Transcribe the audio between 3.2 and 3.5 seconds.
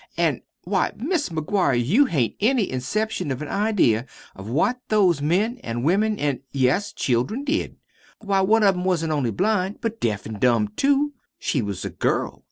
of an